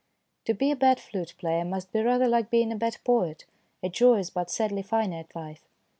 To 0.45 0.55
be 0.55 0.71
a 0.71 0.75
bad 0.75 0.99
flute 0.99 1.35
player 1.37 1.63
must 1.63 1.91
be 1.91 2.01
rather 2.01 2.27
like 2.27 2.49
being 2.49 2.71
a 2.71 2.75
bad 2.75 2.97
poet, 3.03 3.45
a 3.83 3.89
joyous 3.89 4.31
but 4.31 4.49
sadly 4.49 4.81
finite 4.81 5.35
life. 5.35 5.67